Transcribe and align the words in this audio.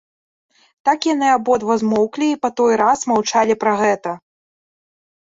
Так 0.87 0.99
яны 1.13 1.27
абодва 1.33 1.75
змоўклі 1.81 2.25
і 2.35 2.37
па 2.45 2.49
той 2.61 2.73
раз 2.81 2.99
маўчалі 3.11 3.57
пра 3.65 3.73
гэта. 3.83 4.15